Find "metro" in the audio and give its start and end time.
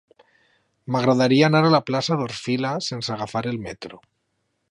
3.69-4.01